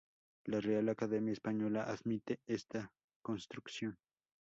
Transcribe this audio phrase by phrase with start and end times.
[0.45, 3.99] La Real Academia Española admite esta construcción.